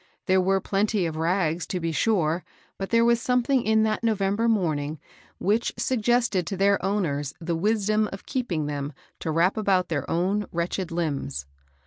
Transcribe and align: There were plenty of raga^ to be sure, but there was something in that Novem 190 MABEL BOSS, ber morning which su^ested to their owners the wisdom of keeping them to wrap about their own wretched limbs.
There 0.25 0.41
were 0.41 0.59
plenty 0.59 1.05
of 1.05 1.13
raga^ 1.15 1.67
to 1.67 1.79
be 1.79 1.91
sure, 1.91 2.43
but 2.79 2.89
there 2.89 3.05
was 3.05 3.21
something 3.21 3.61
in 3.61 3.83
that 3.83 4.01
Novem 4.03 4.35
190 4.35 4.35
MABEL 4.35 4.47
BOSS, 4.47 4.55
ber 4.55 4.61
morning 4.63 4.99
which 5.37 5.75
su^ested 5.75 6.45
to 6.45 6.57
their 6.57 6.83
owners 6.83 7.35
the 7.39 7.55
wisdom 7.55 8.09
of 8.11 8.25
keeping 8.25 8.65
them 8.65 8.93
to 9.19 9.29
wrap 9.29 9.57
about 9.57 9.89
their 9.89 10.09
own 10.09 10.47
wretched 10.51 10.89
limbs. 10.91 11.45